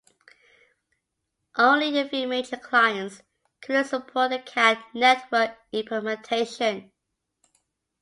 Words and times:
Only 1.57 1.99
a 1.99 2.09
few 2.09 2.25
major 2.27 2.57
clients 2.57 3.21
currently 3.61 3.87
support 3.87 4.31
the 4.31 4.39
Kad 4.39 4.81
network 4.95 5.55
implementation. 5.71 6.91